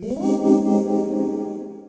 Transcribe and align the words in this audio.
Hello 0.00 1.82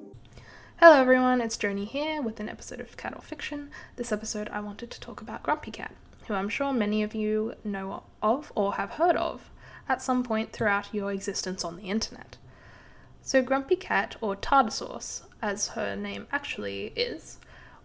everyone, 0.81 1.41
it's 1.41 1.55
Joni 1.55 1.85
here 1.85 2.23
with 2.23 2.39
an 2.39 2.49
episode 2.49 2.79
of 2.79 2.97
Cat 2.97 3.13
or 3.15 3.21
Fiction. 3.21 3.69
This 3.97 4.11
episode 4.11 4.49
I 4.49 4.61
wanted 4.61 4.89
to 4.89 4.99
talk 4.99 5.21
about 5.21 5.43
Grumpy 5.43 5.69
Cat, 5.69 5.93
who 6.25 6.33
I'm 6.33 6.49
sure 6.49 6.73
many 6.73 7.03
of 7.03 7.13
you 7.13 7.53
know 7.63 8.01
of 8.23 8.51
or 8.55 8.73
have 8.73 8.89
heard 8.91 9.15
of 9.15 9.51
at 9.87 10.01
some 10.01 10.23
point 10.23 10.51
throughout 10.51 10.91
your 10.91 11.11
existence 11.11 11.63
on 11.63 11.77
the 11.77 11.83
internet. 11.83 12.37
So, 13.21 13.43
Grumpy 13.43 13.75
Cat, 13.75 14.15
or 14.21 14.35
Tardar 14.35 14.71
Sauce, 14.71 15.21
as 15.39 15.67
her 15.69 15.95
name 15.95 16.25
actually 16.31 16.85
is, 16.95 17.37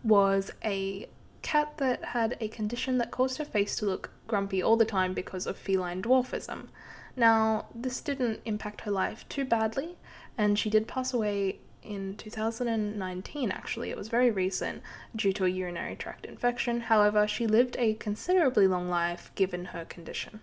was 0.03 0.51
a 0.65 1.07
cat 1.43 1.77
that 1.77 2.03
had 2.03 2.39
a 2.41 2.49
condition 2.49 2.97
that 2.97 3.11
caused 3.11 3.37
her 3.37 3.45
face 3.45 3.77
to 3.77 3.85
look 3.85 4.11
grumpy 4.27 4.63
all 4.63 4.79
the 4.79 4.87
time 4.87 5.13
because 5.13 5.47
of 5.47 5.59
feline 5.59 6.01
dwarfism. 6.01 6.69
Now, 7.17 7.67
this 7.75 8.01
didn't 8.01 8.41
impact 8.45 8.83
her 8.83 8.91
life 8.91 9.29
too 9.29 9.45
badly, 9.45 9.97
and 10.37 10.59
she 10.59 10.69
did 10.69 10.89
pass 10.89 11.13
away 11.13 11.59
in 11.83 12.17
2019, 12.17 13.51
actually. 13.53 13.91
It 13.91 13.97
was 13.97 14.09
very 14.09 14.31
recent 14.31 14.83
due 15.15 15.33
to 15.35 15.45
a 15.45 15.49
urinary 15.49 15.97
tract 15.97 16.27
infection. 16.27 16.81
However, 16.83 17.29
she 17.29 17.47
lived 17.47 17.77
a 17.79 17.95
considerably 17.95 18.67
long 18.67 18.89
life 18.89 19.31
given 19.35 19.67
her 19.67 19.85
condition. 19.85 20.41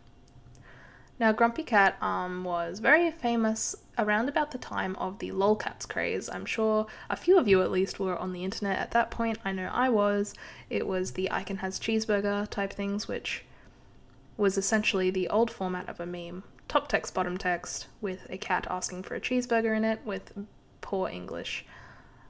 Now, 1.19 1.31
Grumpy 1.31 1.63
Cat 1.63 2.01
um, 2.01 2.43
was 2.43 2.79
very 2.79 3.11
famous 3.11 3.75
around 3.97 4.29
about 4.29 4.51
the 4.51 4.57
time 4.57 4.95
of 4.95 5.19
the 5.19 5.31
lolcats 5.31 5.87
craze. 5.87 6.29
I'm 6.29 6.45
sure 6.45 6.87
a 7.09 7.15
few 7.15 7.37
of 7.37 7.47
you 7.47 7.61
at 7.61 7.69
least 7.69 7.99
were 7.99 8.17
on 8.17 8.33
the 8.33 8.43
internet 8.43 8.79
at 8.79 8.91
that 8.91 9.11
point. 9.11 9.37
I 9.45 9.51
know 9.51 9.69
I 9.71 9.89
was. 9.89 10.33
It 10.69 10.87
was 10.87 11.11
the 11.11 11.29
I 11.31 11.43
Can 11.43 11.57
Has 11.57 11.79
Cheezburger 11.79 12.49
type 12.49 12.73
things, 12.73 13.07
which 13.07 13.43
was 14.35 14.57
essentially 14.57 15.11
the 15.11 15.29
old 15.29 15.51
format 15.51 15.87
of 15.89 15.99
a 15.99 16.07
meme 16.07 16.43
top 16.71 16.87
text, 16.87 17.13
bottom 17.13 17.37
text, 17.37 17.87
with 17.99 18.25
a 18.29 18.37
cat 18.37 18.65
asking 18.69 19.03
for 19.03 19.13
a 19.13 19.19
cheeseburger 19.19 19.75
in 19.75 19.83
it 19.83 19.99
with 20.05 20.31
poor 20.79 21.09
English, 21.09 21.65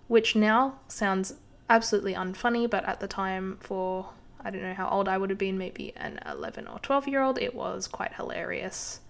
which 0.08 0.36
now 0.36 0.80
sounds 0.88 1.36
absolutely 1.70 2.16
unfunny, 2.16 2.68
but 2.68 2.84
at 2.86 3.00
the 3.00 3.08
time, 3.08 3.58
for 3.60 4.10
I 4.44 4.50
don't 4.50 4.64
know 4.64 4.74
how 4.74 4.90
old 4.90 5.08
I 5.08 5.20
would 5.20 5.30
have 5.30 5.38
been, 5.38 5.60
maybe 5.60 5.94
an 5.96 6.20
11 6.28 6.68
or 6.68 6.80
12 6.80 7.08
year 7.08 7.22
old, 7.22 7.38
it 7.38 7.54
was 7.54 7.88
quite 7.88 8.16
hilarious. 8.16 9.02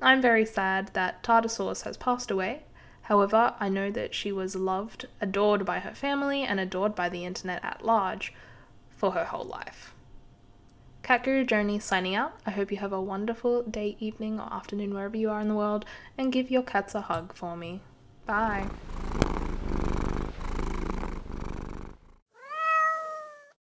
I'm 0.00 0.22
very 0.22 0.46
sad 0.46 0.92
that 0.92 1.24
Tardar 1.24 1.50
Sauce 1.50 1.82
has 1.82 1.96
passed 1.96 2.30
away. 2.30 2.62
However, 3.02 3.54
I 3.58 3.68
know 3.68 3.90
that 3.90 4.14
she 4.14 4.30
was 4.30 4.54
loved, 4.54 5.08
adored 5.20 5.66
by 5.66 5.80
her 5.80 5.94
family, 5.96 6.44
and 6.44 6.60
adored 6.60 6.94
by 6.94 7.08
the 7.08 7.24
internet 7.24 7.64
at 7.64 7.84
large 7.84 8.32
for 8.90 9.10
her 9.12 9.24
whole 9.24 9.46
life. 9.46 9.95
Cat 11.06 11.22
Guru 11.22 11.44
Joni 11.44 11.80
signing 11.80 12.16
out. 12.16 12.32
I 12.44 12.50
hope 12.50 12.72
you 12.72 12.78
have 12.78 12.92
a 12.92 13.00
wonderful 13.00 13.62
day, 13.62 13.96
evening, 14.00 14.40
or 14.40 14.52
afternoon 14.52 14.92
wherever 14.92 15.16
you 15.16 15.30
are 15.30 15.40
in 15.40 15.46
the 15.46 15.54
world, 15.54 15.84
and 16.18 16.32
give 16.32 16.50
your 16.50 16.62
cats 16.62 16.96
a 16.96 17.02
hug 17.02 17.32
for 17.32 17.56
me. 17.56 17.80
Bye. 18.26 18.66